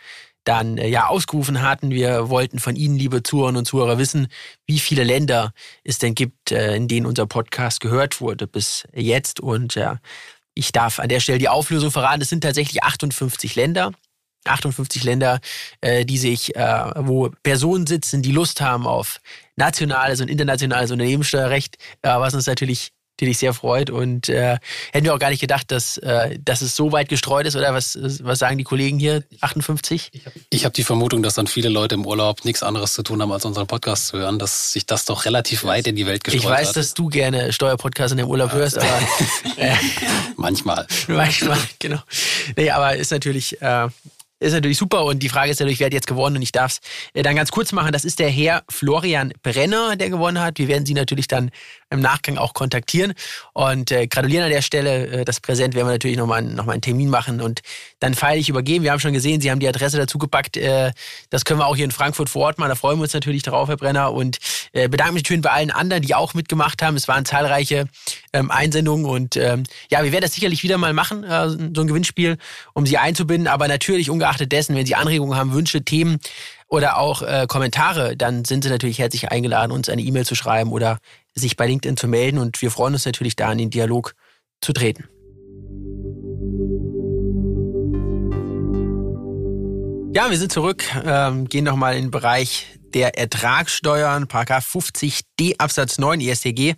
[0.44, 1.90] dann äh, ja ausgerufen hatten.
[1.90, 4.28] Wir wollten von Ihnen, liebe Zuhörerinnen und Zuhörer, wissen,
[4.66, 5.52] wie viele Länder
[5.84, 9.40] es denn gibt, äh, in denen unser Podcast gehört wurde bis jetzt.
[9.40, 9.98] Und ja,
[10.54, 12.22] ich darf an der Stelle die Auflösung verraten.
[12.22, 13.92] Es sind tatsächlich 58 Länder.
[14.44, 15.40] 58 Länder,
[15.80, 19.20] äh, die sich, äh, wo Personen sitzen, die Lust haben auf
[19.56, 22.92] nationales und internationales Unternehmenssteuerrecht, äh, was uns natürlich
[23.26, 23.90] dich sehr freut.
[23.90, 24.58] Und äh,
[24.92, 27.56] hätten wir auch gar nicht gedacht, dass, äh, dass es so weit gestreut ist.
[27.56, 29.24] Oder was, was sagen die Kollegen hier?
[29.40, 30.10] 58?
[30.12, 33.20] Ich habe hab die Vermutung, dass dann viele Leute im Urlaub nichts anderes zu tun
[33.22, 36.24] haben, als unseren Podcast zu hören, dass sich das doch relativ weit in die Welt
[36.24, 36.50] gestreut hat.
[36.50, 36.76] Ich weiß, hat.
[36.76, 38.98] dass du gerne Steuerpodcasts in dem Urlaub hörst, aber
[39.56, 39.74] äh,
[40.36, 40.86] manchmal.
[41.08, 42.00] Manchmal, genau.
[42.56, 43.88] Nee, aber ist natürlich äh,
[44.40, 46.72] ist natürlich super und die Frage ist natürlich, wer hat jetzt gewonnen und ich darf
[46.72, 46.80] es
[47.14, 47.92] äh, dann ganz kurz machen.
[47.92, 50.58] Das ist der Herr Florian Brenner, der gewonnen hat.
[50.58, 51.50] Wir werden Sie natürlich dann
[51.90, 53.14] im Nachgang auch kontaktieren
[53.52, 55.06] und äh, gratulieren an der Stelle.
[55.06, 57.62] Äh, das Präsent werden wir natürlich nochmal noch einen Termin machen und
[57.98, 58.84] dann feierlich übergeben.
[58.84, 60.56] Wir haben schon gesehen, Sie haben die Adresse dazu gepackt.
[60.56, 60.92] Äh,
[61.30, 62.68] das können wir auch hier in Frankfurt vor Ort machen.
[62.68, 64.12] Da freuen wir uns natürlich drauf, Herr Brenner.
[64.12, 64.38] Und
[64.72, 66.96] äh, bedanke mich natürlich bei allen anderen, die auch mitgemacht haben.
[66.96, 67.86] Es waren zahlreiche
[68.32, 71.86] ähm, Einsendungen und ähm, ja, wir werden das sicherlich wieder mal machen, äh, so ein
[71.86, 72.38] Gewinnspiel,
[72.72, 73.48] um Sie einzubinden.
[73.48, 76.20] Aber natürlich ungeachtet dessen, wenn Sie Anregungen haben, Wünsche, Themen,
[76.70, 80.70] oder auch äh, Kommentare, dann sind Sie natürlich herzlich eingeladen, uns eine E-Mail zu schreiben
[80.70, 80.98] oder
[81.34, 82.38] sich bei LinkedIn zu melden.
[82.38, 84.14] Und wir freuen uns natürlich da in den Dialog
[84.60, 85.08] zu treten.
[90.12, 95.98] Ja, wir sind zurück, ähm, gehen nochmal in den Bereich der Ertragssteuern, Paragraph 50d Absatz
[95.98, 96.74] 9 ESTG.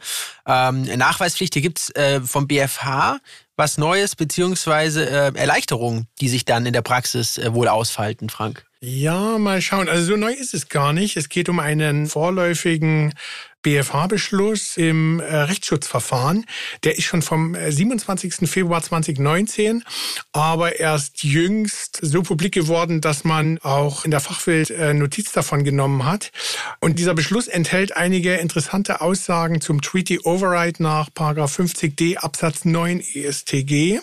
[0.47, 3.21] Ähm, Nachweispflicht, hier gibt's äh, vom BFH
[3.57, 8.65] was Neues, beziehungsweise äh, Erleichterungen, die sich dann in der Praxis äh, wohl ausfalten, Frank.
[8.81, 9.89] Ja, mal schauen.
[9.89, 11.17] Also so neu ist es gar nicht.
[11.17, 13.15] Es geht um einen vorläufigen
[13.63, 16.47] BFH-Beschluss im äh, Rechtsschutzverfahren.
[16.85, 18.43] Der ist schon vom 27.
[18.43, 19.85] Äh, Februar 2019,
[20.33, 25.65] aber erst jüngst so publik geworden, dass man auch in der Fachwelt äh, Notiz davon
[25.65, 26.33] genommen hat.
[26.81, 34.01] Und dieser Beschluss enthält einige interessante Aussagen zum Treaty Override nach 50d Absatz 9 ESTG.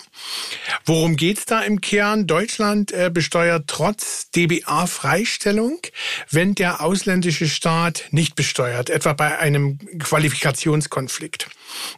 [0.86, 2.28] Worum geht's da im Kern?
[2.28, 5.80] Deutschland besteuert trotz DBA-Freistellung,
[6.30, 11.48] wenn der ausländische Staat nicht besteuert, etwa bei einem Qualifikationskonflikt.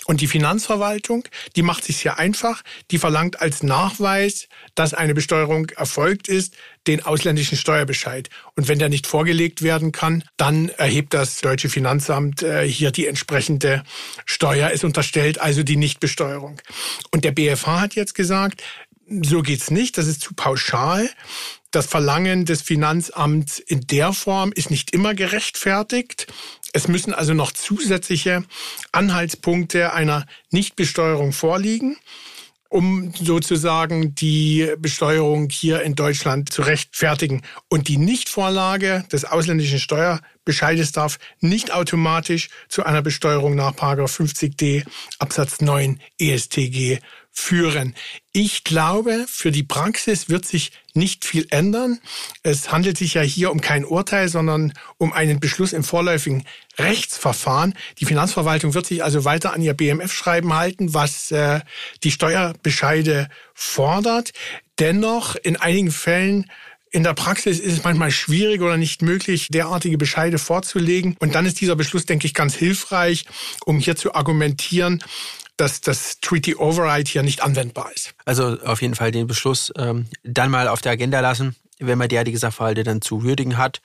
[0.05, 1.23] Und die Finanzverwaltung,
[1.55, 2.61] die macht sich sehr einfach,
[2.91, 6.55] die verlangt als Nachweis, dass eine Besteuerung erfolgt ist,
[6.87, 8.29] den ausländischen Steuerbescheid.
[8.55, 13.07] Und wenn der nicht vorgelegt werden kann, dann erhebt das deutsche Finanzamt äh, hier die
[13.07, 13.83] entsprechende
[14.25, 14.71] Steuer.
[14.73, 16.59] Es unterstellt also die Nichtbesteuerung.
[17.11, 18.63] Und der BFH hat jetzt gesagt,
[19.23, 21.09] so geht's nicht, das ist zu pauschal.
[21.71, 26.27] Das Verlangen des Finanzamts in der Form ist nicht immer gerechtfertigt.
[26.73, 28.43] Es müssen also noch zusätzliche
[28.91, 31.97] Anhaltspunkte einer Nichtbesteuerung vorliegen
[32.71, 37.41] um sozusagen die Besteuerung hier in Deutschland zu rechtfertigen.
[37.67, 44.85] Und die Nichtvorlage des ausländischen Steuerbescheides darf nicht automatisch zu einer Besteuerung nach 50d
[45.19, 46.99] Absatz 9 ESTG
[47.31, 47.95] führen.
[48.33, 51.99] Ich glaube, für die Praxis wird sich nicht viel ändern.
[52.43, 56.45] Es handelt sich ja hier um kein Urteil, sondern um einen Beschluss im vorläufigen
[56.77, 57.73] Rechtsverfahren.
[57.99, 61.61] Die Finanzverwaltung wird sich also weiter an ihr BMF-Schreiben halten, was äh,
[62.03, 64.31] die Steuerbescheide fordert.
[64.79, 66.49] Dennoch, in einigen Fällen
[66.93, 71.15] in der Praxis ist es manchmal schwierig oder nicht möglich, derartige Bescheide vorzulegen.
[71.19, 73.25] Und dann ist dieser Beschluss, denke ich, ganz hilfreich,
[73.65, 75.01] um hier zu argumentieren,
[75.61, 78.15] dass das Treaty Override hier nicht anwendbar ist.
[78.25, 82.09] Also auf jeden Fall den Beschluss ähm, dann mal auf der Agenda lassen, wenn man
[82.09, 83.79] derartige Sachverhalte dann zu würdigen hat.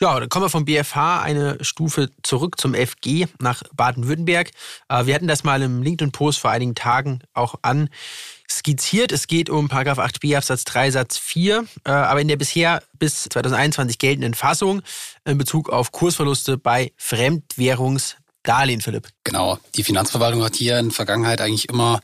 [0.00, 4.52] Ja, dann kommen wir vom BFH eine Stufe zurück zum FG nach Baden-Württemberg.
[4.88, 7.90] Äh, wir hatten das mal im LinkedIn-Post vor einigen Tagen auch an
[8.48, 9.10] skizziert.
[9.10, 13.98] Es geht um 8b Absatz 3 Satz 4, äh, aber in der bisher bis 2021
[13.98, 14.82] geltenden Fassung
[15.24, 18.16] in Bezug auf Kursverluste bei Fremdwährungs
[18.48, 19.08] Darlehen, Philipp.
[19.24, 19.58] Genau.
[19.74, 22.00] Die Finanzverwaltung hat hier in der Vergangenheit eigentlich immer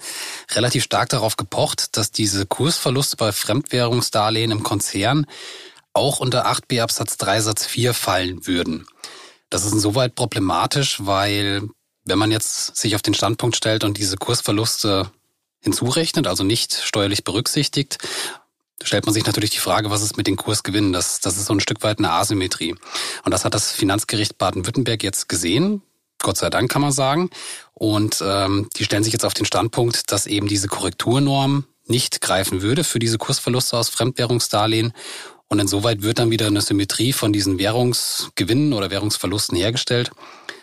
[0.53, 5.27] relativ stark darauf gepocht, dass diese Kursverluste bei Fremdwährungsdarlehen im Konzern
[5.95, 8.87] auch unter 8b Absatz 3 Satz 4 fallen würden.
[9.49, 11.63] Das ist insoweit problematisch, weil
[12.05, 15.11] wenn man jetzt sich auf den Standpunkt stellt und diese Kursverluste
[15.61, 17.97] hinzurechnet, also nicht steuerlich berücksichtigt,
[18.83, 20.93] stellt man sich natürlich die Frage, was ist mit den Kursgewinnen?
[20.93, 22.75] Das, das ist so ein Stück weit eine Asymmetrie.
[23.25, 25.81] Und das hat das Finanzgericht Baden-Württemberg jetzt gesehen.
[26.25, 27.31] Gott sei Dank kann man sagen.
[27.75, 32.63] Und ähm, die stellen sich jetzt auf den Standpunkt, dass eben diese Korrekturnorm nicht greifen
[32.63, 34.93] würde für diese Kursverluste aus Fremdwährungsdarlehen.
[35.49, 40.11] Und insoweit wird dann wieder eine Symmetrie von diesen Währungsgewinnen oder Währungsverlusten hergestellt,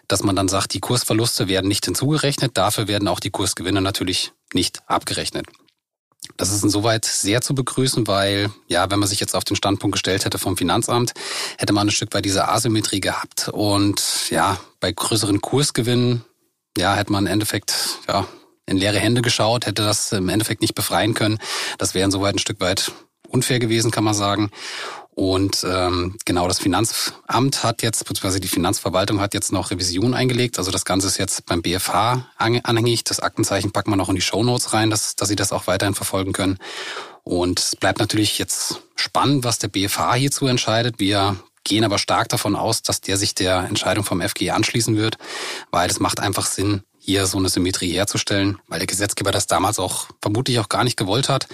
[0.07, 4.33] dass man dann sagt, die Kursverluste werden nicht hinzugerechnet, dafür werden auch die Kursgewinne natürlich
[4.53, 5.45] nicht abgerechnet.
[6.37, 9.93] Das ist insoweit sehr zu begrüßen, weil, ja, wenn man sich jetzt auf den Standpunkt
[9.93, 11.13] gestellt hätte vom Finanzamt,
[11.57, 13.49] hätte man ein Stück weit diese Asymmetrie gehabt.
[13.49, 16.23] Und ja, bei größeren Kursgewinnen,
[16.77, 18.27] ja, hätte man im Endeffekt, ja,
[18.67, 21.39] in leere Hände geschaut, hätte das im Endeffekt nicht befreien können.
[21.77, 22.91] Das wäre insoweit ein Stück weit
[23.27, 24.51] unfair gewesen, kann man sagen.
[25.13, 30.57] Und ähm, genau das Finanzamt hat jetzt, beziehungsweise die Finanzverwaltung hat jetzt noch Revision eingelegt.
[30.57, 33.03] Also das Ganze ist jetzt beim BFH anhängig.
[33.03, 35.95] Das Aktenzeichen packen wir noch in die Shownotes rein, dass, dass Sie das auch weiterhin
[35.95, 36.59] verfolgen können.
[37.23, 40.99] Und es bleibt natürlich jetzt spannend, was der BFH hierzu entscheidet.
[40.99, 45.17] Wir gehen aber stark davon aus, dass der sich der Entscheidung vom FG anschließen wird,
[45.71, 49.79] weil es macht einfach Sinn, hier so eine Symmetrie herzustellen, weil der Gesetzgeber das damals
[49.79, 51.47] auch vermutlich auch gar nicht gewollt hat.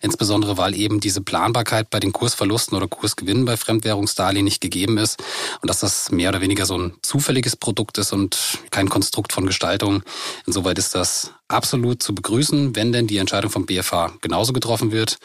[0.00, 5.22] Insbesondere weil eben diese Planbarkeit bei den Kursverlusten oder Kursgewinnen bei Fremdwährungsdarlehen nicht gegeben ist
[5.60, 9.44] und dass das mehr oder weniger so ein zufälliges Produkt ist und kein Konstrukt von
[9.44, 10.02] Gestaltung.
[10.46, 15.18] Insoweit ist das absolut zu begrüßen, wenn denn die Entscheidung vom BFH genauso getroffen wird.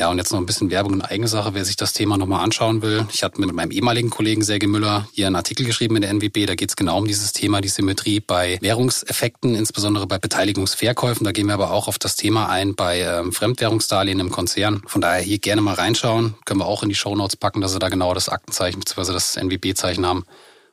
[0.00, 2.42] Ja, und jetzt noch ein bisschen Werbung in eigene Sache, wer sich das Thema nochmal
[2.42, 3.06] anschauen will.
[3.12, 6.46] Ich hatte mit meinem ehemaligen Kollegen Serge Müller hier einen Artikel geschrieben in der NWB.
[6.46, 11.24] Da geht es genau um dieses Thema, die Symmetrie bei Währungseffekten, insbesondere bei Beteiligungsverkäufen.
[11.24, 14.80] Da gehen wir aber auch auf das Thema ein bei ähm, Fremdwährungsdarlehen im Konzern.
[14.86, 16.34] Von daher hier gerne mal reinschauen.
[16.46, 19.12] Können wir auch in die Shownotes packen, dass Sie da genau das Aktenzeichen bzw.
[19.12, 20.24] das NWB-Zeichen haben.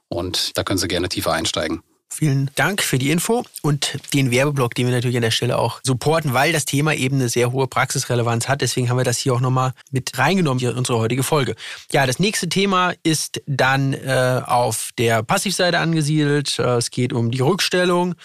[0.07, 1.81] Und da können Sie gerne tiefer einsteigen.
[2.09, 5.81] Vielen Dank für die Info und den Werbeblock, den wir natürlich an der Stelle auch
[5.83, 8.61] supporten, weil das Thema eben eine sehr hohe Praxisrelevanz hat.
[8.61, 11.55] Deswegen haben wir das hier auch nochmal mit reingenommen in unsere heutige Folge.
[11.91, 16.57] Ja, das nächste Thema ist dann äh, auf der Passivseite angesiedelt.
[16.57, 18.15] Äh, es geht um die Rückstellung,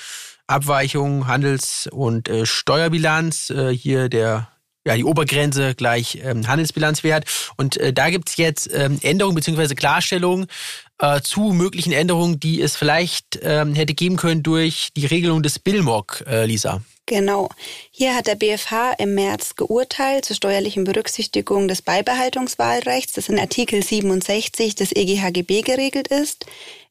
[0.47, 3.51] Abweichung, Handels- und äh, Steuerbilanz.
[3.51, 4.52] Äh, hier der
[4.87, 7.25] ja, die Obergrenze gleich ähm, Handelsbilanzwert.
[7.57, 9.75] Und äh, da gibt's jetzt ähm, Änderungen bzw.
[9.75, 10.47] Klarstellungen
[10.99, 15.59] äh, zu möglichen Änderungen, die es vielleicht ähm, hätte geben können durch die Regelung des
[15.59, 16.83] BILMOG, äh, Lisa.
[17.07, 17.49] Genau.
[17.91, 23.83] Hier hat der BFH im März geurteilt zur steuerlichen Berücksichtigung des Beibehaltungswahlrechts, das in Artikel
[23.83, 26.47] 67 des EGHGB geregelt ist.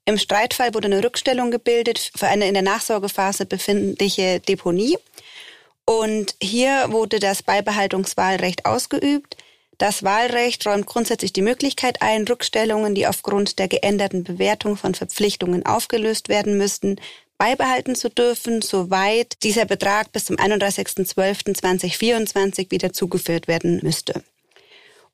[0.05, 4.97] Im Streitfall wurde eine Rückstellung gebildet für eine in der Nachsorgephase befindliche Deponie.
[5.85, 9.37] Und hier wurde das Beibehaltungswahlrecht ausgeübt.
[9.77, 15.65] Das Wahlrecht räumt grundsätzlich die Möglichkeit ein, Rückstellungen, die aufgrund der geänderten Bewertung von Verpflichtungen
[15.65, 16.97] aufgelöst werden müssten,
[17.39, 24.21] beibehalten zu dürfen, soweit dieser Betrag bis zum 31.12.2024 wieder zugeführt werden müsste.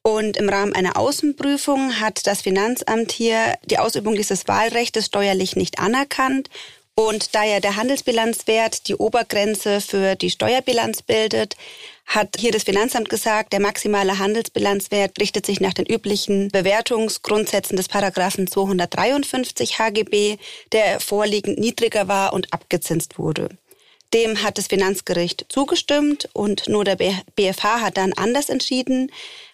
[0.02, 5.80] Und im Rahmen einer Außenprüfung hat das Finanzamt hier die Ausübung dieses Wahlrechts steuerlich nicht
[5.80, 6.50] anerkannt
[6.98, 11.56] und da ja der Handelsbilanzwert die Obergrenze für die Steuerbilanz bildet,
[12.08, 17.88] hat hier das Finanzamt gesagt, der maximale Handelsbilanzwert richtet sich nach den üblichen Bewertungsgrundsätzen des
[17.88, 20.38] Paragraphen 253 HGB,
[20.72, 23.50] der vorliegend niedriger war und abgezinst wurde.
[24.14, 26.96] Dem hat das Finanzgericht zugestimmt und nur der
[27.36, 29.12] BFH hat dann anders entschieden,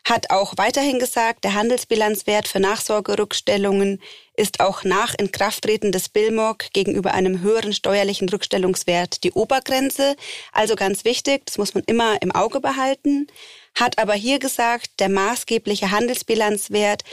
[0.07, 3.99] hat auch weiterhin gesagt, der Handelsbilanzwert für Nachsorgerückstellungen
[4.35, 10.15] ist auch nach Inkrafttreten des BILMOG gegenüber einem höheren steuerlichen Rückstellungswert die Obergrenze.
[10.51, 13.27] Also ganz wichtig, das muss man immer im Auge behalten.
[13.75, 17.03] Hat aber hier gesagt, der maßgebliche Handelsbilanzwert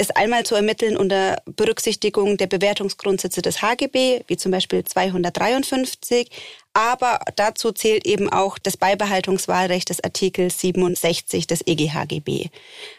[0.00, 6.30] ist einmal zu ermitteln unter Berücksichtigung der Bewertungsgrundsätze des HGB, wie zum Beispiel 253,
[6.72, 12.48] aber dazu zählt eben auch das Beibehaltungswahlrecht des Artikels 67 des EGHGB.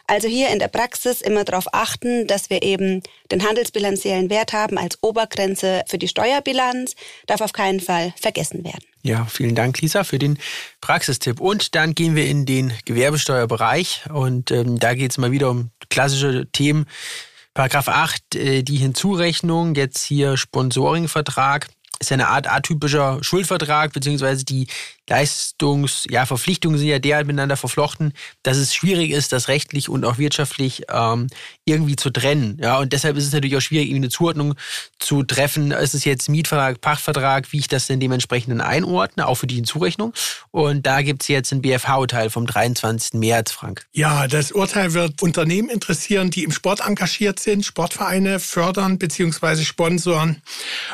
[0.07, 4.77] Also hier in der Praxis immer darauf achten, dass wir eben den handelsbilanziellen Wert haben
[4.77, 6.95] als Obergrenze für die Steuerbilanz,
[7.27, 8.83] darf auf keinen Fall vergessen werden.
[9.03, 10.37] Ja, vielen Dank, Lisa, für den
[10.79, 11.39] Praxistipp.
[11.39, 15.71] Und dann gehen wir in den Gewerbesteuerbereich und ähm, da geht es mal wieder um
[15.91, 16.87] klassische Themen.
[17.53, 21.67] Paragraph 8, äh, die Hinzurechnung, jetzt hier Sponsoringvertrag
[21.99, 24.67] ist eine Art atypischer Schuldvertrag, beziehungsweise die
[25.11, 30.17] Leistungsverpflichtungen ja, sind ja derart miteinander verflochten, dass es schwierig ist, das rechtlich und auch
[30.17, 31.27] wirtschaftlich ähm,
[31.65, 32.57] irgendwie zu trennen.
[32.61, 34.55] Ja, und deshalb ist es natürlich auch schwierig, eine Zuordnung
[34.99, 35.71] zu treffen.
[35.71, 40.13] Ist es jetzt Mietvertrag, Pachtvertrag, wie ich das denn dementsprechend einordne, auch für die Hinzurechnung.
[40.51, 43.19] Und da gibt es jetzt ein BFH-Urteil vom 23.
[43.19, 43.85] März, Frank.
[43.91, 49.65] Ja, das Urteil wird Unternehmen interessieren, die im Sport engagiert sind, Sportvereine fördern bzw.
[49.65, 50.41] sponsoren.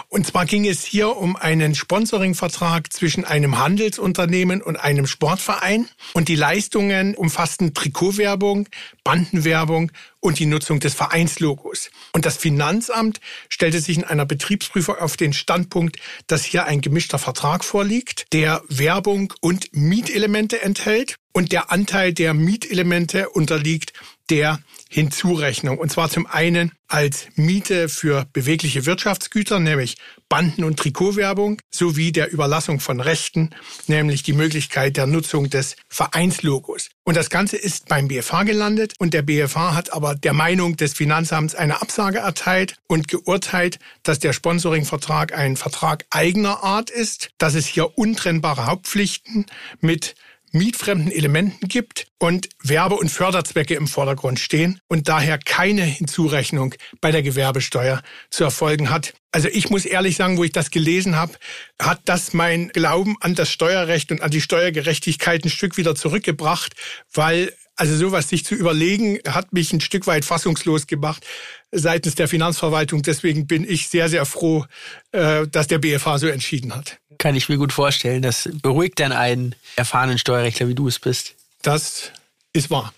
[0.10, 5.88] Und zwar ging es hier um einen Sponsoringvertrag zwischen einem Handels- Handelsunternehmen und einem Sportverein.
[6.14, 8.68] Und die Leistungen umfassten Trikotwerbung,
[9.04, 11.90] Bandenwerbung und die Nutzung des Vereinslogos.
[12.14, 17.20] Und das Finanzamt stellte sich in einer Betriebsprüfung auf den Standpunkt, dass hier ein gemischter
[17.20, 23.94] Vertrag vorliegt, der Werbung und Mietelemente enthält und der Anteil der Mietelemente unterliegt
[24.30, 25.78] der Hinzurechnung.
[25.78, 29.98] Und zwar zum einen als Miete für bewegliche Wirtschaftsgüter, nämlich
[30.30, 33.52] Banden- und Trikotwerbung, sowie der Überlassung von Rechten,
[33.88, 36.90] nämlich die Möglichkeit der Nutzung des Vereinslogos.
[37.04, 40.94] Und das Ganze ist beim BFH gelandet und der BFH hat aber der Meinung des
[40.94, 47.56] Finanzamts eine Absage erteilt und geurteilt, dass der Sponsoringvertrag ein Vertrag eigener Art ist, dass
[47.56, 49.46] es hier untrennbare Hauptpflichten
[49.80, 50.16] mit
[50.52, 57.12] mietfremden Elementen gibt und Werbe- und Förderzwecke im Vordergrund stehen und daher keine Hinzurechnung bei
[57.12, 59.14] der Gewerbesteuer zu erfolgen hat.
[59.32, 61.34] Also ich muss ehrlich sagen, wo ich das gelesen habe,
[61.80, 66.74] hat das mein Glauben an das Steuerrecht und an die Steuergerechtigkeit ein Stück wieder zurückgebracht,
[67.14, 71.24] weil also sowas sich zu überlegen, hat mich ein Stück weit fassungslos gemacht
[71.72, 73.04] seitens der Finanzverwaltung.
[73.04, 74.66] Deswegen bin ich sehr, sehr froh,
[75.12, 76.98] äh, dass der BFH so entschieden hat.
[77.18, 78.22] Kann ich mir gut vorstellen.
[78.22, 81.36] Das beruhigt dann einen erfahrenen Steuerrechtler, wie du es bist.
[81.62, 82.12] Das
[82.54, 82.94] ist wahr.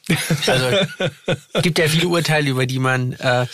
[0.48, 0.66] Also
[1.54, 3.46] es gibt ja viele Urteile, über die man äh,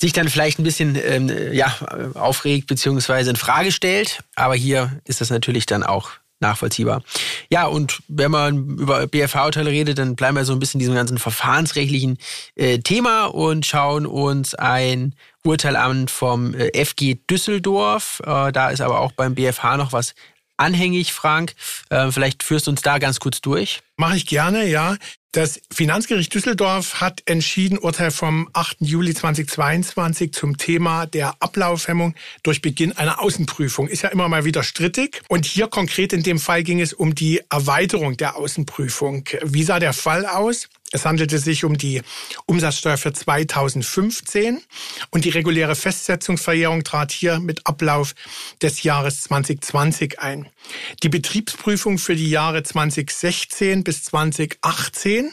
[0.00, 1.76] sich dann vielleicht ein bisschen ähm, ja,
[2.14, 3.30] aufregt bzw.
[3.30, 4.20] in Frage stellt.
[4.34, 7.02] Aber hier ist das natürlich dann auch nachvollziehbar.
[7.50, 10.94] Ja, und wenn man über BFH-Urteile redet, dann bleiben wir so ein bisschen in diesem
[10.94, 12.18] ganzen verfahrensrechtlichen
[12.56, 18.20] äh, Thema und schauen uns ein Urteil an vom äh, FG Düsseldorf.
[18.24, 20.14] Äh, da ist aber auch beim BFH noch was
[20.56, 21.54] anhängig, Frank.
[21.88, 23.80] Äh, vielleicht führst du uns da ganz kurz durch.
[23.96, 24.96] Mache ich gerne, ja.
[25.32, 28.78] Das Finanzgericht Düsseldorf hat entschieden, Urteil vom 8.
[28.80, 33.86] Juli 2022 zum Thema der Ablaufhemmung durch Beginn einer Außenprüfung.
[33.86, 35.22] Ist ja immer mal wieder strittig.
[35.28, 39.24] Und hier konkret in dem Fall ging es um die Erweiterung der Außenprüfung.
[39.44, 40.68] Wie sah der Fall aus?
[40.92, 42.02] Es handelte sich um die
[42.46, 44.60] Umsatzsteuer für 2015
[45.10, 48.14] und die reguläre Festsetzungsverjährung trat hier mit Ablauf
[48.60, 50.48] des Jahres 2020 ein.
[51.04, 55.32] Die Betriebsprüfung für die Jahre 2016 bis 2018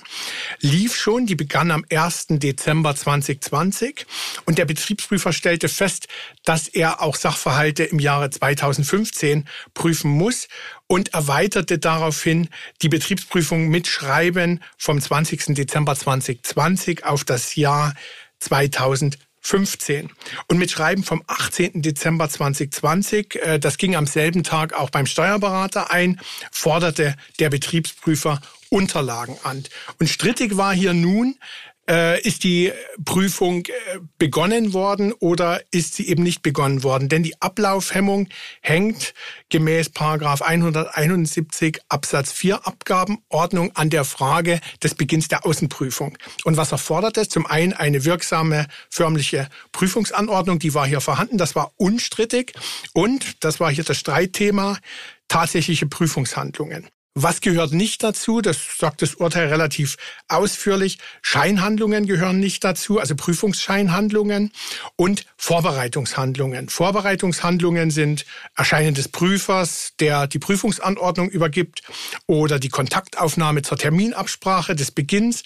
[0.60, 2.28] lief schon, die begann am 1.
[2.30, 4.06] Dezember 2020
[4.46, 6.08] und der Betriebsprüfer stellte fest,
[6.46, 10.48] dass er auch Sachverhalte im Jahre 2015 prüfen muss
[10.88, 12.50] und erweiterte daraufhin
[12.82, 15.56] die Betriebsprüfung mit Schreiben vom 20.
[15.56, 17.94] Dezember 2020 auf das Jahr
[18.40, 19.28] 2015.
[19.48, 20.10] 15.
[20.50, 21.82] Und mit Schreiben vom 18.
[21.82, 26.20] Dezember 2020, äh, das ging am selben Tag auch beim Steuerberater ein,
[26.52, 29.64] forderte der Betriebsprüfer Unterlagen an.
[30.00, 31.36] Und strittig war hier nun,
[31.90, 32.72] äh, ist die
[33.06, 33.72] Prüfung äh,
[34.18, 37.10] begonnen worden oder ist sie eben nicht begonnen worden?
[37.10, 38.28] Denn die Ablaufhemmung
[38.62, 39.14] hängt
[39.50, 46.18] gemäß Paragraph 171 Absatz 4 Abgabenordnung an der Frage des Beginns der Außenprüfung.
[46.44, 47.30] Und was erfordert es?
[47.30, 52.54] Zum einen eine wirksame förmliche Prüfungsanordnung, die war hier vorhanden, das war unstrittig
[52.94, 54.78] und das war hier das Streitthema
[55.28, 56.88] tatsächliche Prüfungshandlungen.
[57.20, 58.42] Was gehört nicht dazu?
[58.42, 61.00] Das sagt das Urteil relativ ausführlich.
[61.24, 64.52] Scheinhandlungen gehören nicht dazu, also Prüfungsscheinhandlungen
[64.98, 66.70] und Vorbereitungshandlungen.
[66.70, 71.82] Vorbereitungshandlungen sind Erscheinen des Prüfers, der die Prüfungsanordnung übergibt
[72.28, 75.42] oder die Kontaktaufnahme zur Terminabsprache des Beginns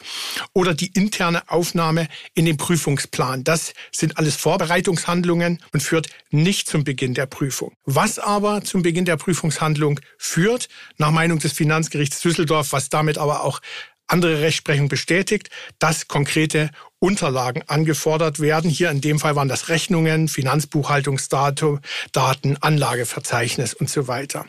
[0.52, 3.46] oder die interne Aufnahme in den Prüfungsplan.
[3.46, 7.72] Das sind alles Vorbereitungshandlungen und führt nicht zum Beginn der Prüfung.
[7.86, 13.44] Was aber zum Beginn der Prüfungshandlung führt, nach Meinung des Finanzgerichts Düsseldorf, was damit aber
[13.44, 13.62] auch
[14.08, 18.72] andere Rechtsprechung bestätigt, dass konkrete Unterlagen angefordert werden.
[18.72, 24.48] Hier in dem Fall waren das Rechnungen, Finanzbuchhaltungsdaten, Anlageverzeichnis und so weiter.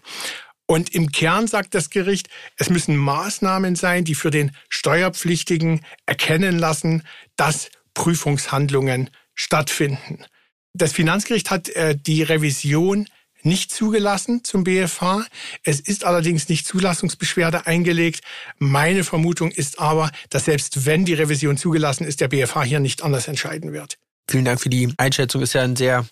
[0.65, 6.59] Und im Kern sagt das Gericht, es müssen Maßnahmen sein, die für den Steuerpflichtigen erkennen
[6.59, 7.03] lassen,
[7.37, 10.25] dass Prüfungshandlungen stattfinden.
[10.73, 13.07] Das Finanzgericht hat äh, die Revision
[13.43, 15.27] nicht zugelassen zum BFH.
[15.65, 18.23] Es ist allerdings nicht Zulassungsbeschwerde eingelegt.
[18.59, 23.03] Meine Vermutung ist aber, dass selbst wenn die Revision zugelassen ist, der BFH hier nicht
[23.03, 23.99] anders entscheiden wird.
[24.29, 25.43] Vielen Dank für die Einschätzung.
[25.43, 26.07] Ist ja ein sehr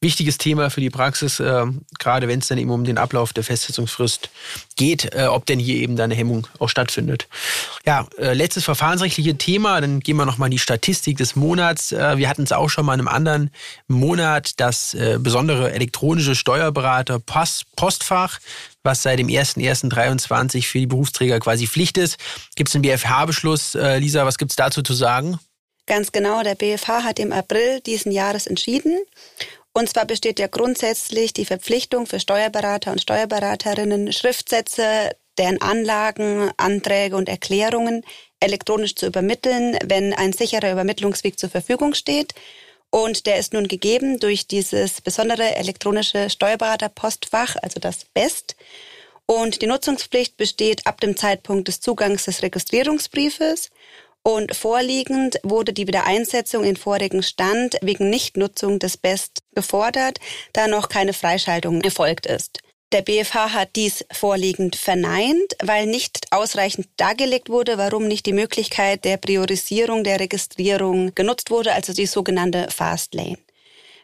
[0.00, 1.64] wichtiges Thema für die Praxis, äh,
[1.98, 4.30] gerade wenn es dann eben um den Ablauf der Festsetzungsfrist
[4.76, 7.28] geht, äh, ob denn hier eben da eine Hemmung auch stattfindet.
[7.86, 11.92] Ja, äh, letztes verfahrensrechtliche Thema, dann gehen wir nochmal in die Statistik des Monats.
[11.92, 13.50] Äh, wir hatten es auch schon mal in einem anderen
[13.86, 18.40] Monat, das äh, besondere elektronische Steuerberater Post Postfach,
[18.82, 22.18] was seit dem 01.01.23 für die Berufsträger quasi Pflicht ist.
[22.56, 23.76] Gibt es einen BFH-Beschluss?
[23.76, 25.38] Äh, Lisa, was gibt es dazu zu sagen?
[25.92, 28.98] Ganz genau, der BFH hat im April diesen Jahres entschieden.
[29.74, 37.14] Und zwar besteht ja grundsätzlich die Verpflichtung für Steuerberater und Steuerberaterinnen, Schriftsätze, deren Anlagen, Anträge
[37.14, 38.06] und Erklärungen
[38.40, 42.32] elektronisch zu übermitteln, wenn ein sicherer Übermittlungsweg zur Verfügung steht.
[42.88, 48.56] Und der ist nun gegeben durch dieses besondere elektronische Steuerberaterpostfach, also das BEST.
[49.26, 53.70] Und die Nutzungspflicht besteht ab dem Zeitpunkt des Zugangs des Registrierungsbriefes.
[54.24, 60.18] Und vorliegend wurde die Wiedereinsetzung in vorigen Stand wegen Nichtnutzung des BEST gefordert,
[60.52, 62.60] da noch keine Freischaltung erfolgt ist.
[62.92, 69.04] Der BFH hat dies vorliegend verneint, weil nicht ausreichend dargelegt wurde, warum nicht die Möglichkeit
[69.06, 73.38] der Priorisierung der Registrierung genutzt wurde, also die sogenannte Fast Lane.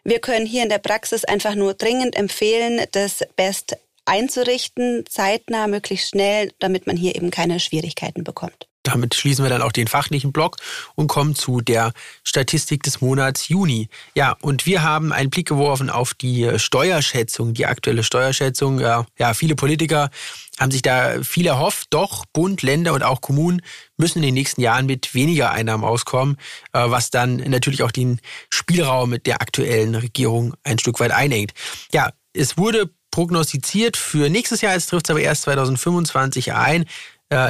[0.04, 3.76] Wir können hier in der Praxis einfach nur dringend empfehlen, das BEST
[4.07, 8.67] einzurichten, zeitnah, möglichst schnell, damit man hier eben keine Schwierigkeiten bekommt.
[8.82, 10.56] Damit schließen wir dann auch den fachlichen Block
[10.94, 11.92] und kommen zu der
[12.24, 13.88] Statistik des Monats Juni.
[14.14, 18.80] Ja, und wir haben einen Blick geworfen auf die Steuerschätzung, die aktuelle Steuerschätzung.
[18.80, 20.10] Ja, ja viele Politiker
[20.58, 21.88] haben sich da viel erhofft.
[21.90, 23.62] Doch Bund, Länder und auch Kommunen
[23.96, 26.36] müssen in den nächsten Jahren mit weniger Einnahmen auskommen,
[26.72, 31.52] äh, was dann natürlich auch den Spielraum mit der aktuellen Regierung ein Stück weit einengt.
[31.92, 36.86] Ja, es wurde prognostiziert für nächstes Jahr, es trifft es aber erst 2025 ein, äh,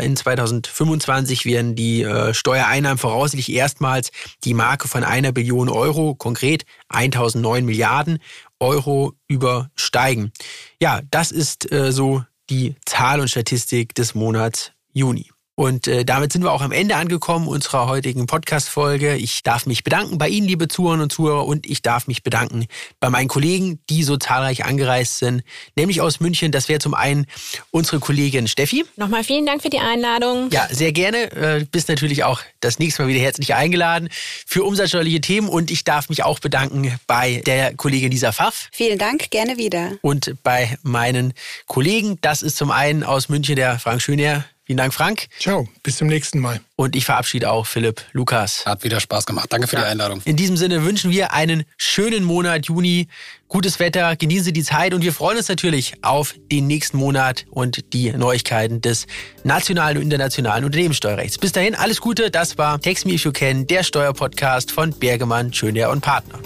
[0.04, 4.10] in 2025 werden die äh, Steuereinnahmen voraussichtlich erstmals
[4.44, 8.18] die Marke von einer Billion Euro, konkret 1009 Milliarden
[8.60, 10.32] Euro übersteigen.
[10.80, 15.30] Ja, das ist äh, so die Zahl und Statistik des Monats Juni.
[15.58, 19.16] Und äh, damit sind wir auch am Ende angekommen unserer heutigen Podcast-Folge.
[19.16, 22.66] Ich darf mich bedanken bei Ihnen, liebe Zuhörerinnen und Zuhörer, und ich darf mich bedanken
[23.00, 25.42] bei meinen Kollegen, die so zahlreich angereist sind,
[25.74, 26.52] nämlich aus München.
[26.52, 27.26] Das wäre zum einen
[27.72, 28.84] unsere Kollegin Steffi.
[28.94, 30.48] Nochmal vielen Dank für die Einladung.
[30.52, 31.32] Ja, sehr gerne.
[31.32, 34.10] Äh, bist natürlich auch das nächste Mal wieder herzlich eingeladen
[34.46, 35.48] für umsatzsteuerliche Themen.
[35.48, 38.68] Und ich darf mich auch bedanken bei der Kollegin Lisa Pfaff.
[38.70, 39.94] Vielen Dank, gerne wieder.
[40.02, 41.34] Und bei meinen
[41.66, 42.16] Kollegen.
[42.20, 44.44] Das ist zum einen aus München der Frank Schöner.
[44.68, 45.28] Vielen Dank, Frank.
[45.38, 46.60] Ciao, bis zum nächsten Mal.
[46.76, 48.66] Und ich verabschiede auch Philipp Lukas.
[48.66, 49.50] Hat wieder Spaß gemacht.
[49.50, 49.80] Danke für ja.
[49.80, 50.20] die Einladung.
[50.26, 53.08] In diesem Sinne wünschen wir einen schönen Monat Juni,
[53.48, 57.46] gutes Wetter, genießen Sie die Zeit und wir freuen uns natürlich auf den nächsten Monat
[57.50, 59.06] und die Neuigkeiten des
[59.42, 61.38] nationalen und internationalen Unternehmenssteuerrechts.
[61.38, 65.50] Bis dahin alles Gute, das war Text Me If You Can, der Steuerpodcast von Bergemann,
[65.54, 66.38] Schöner und Partner.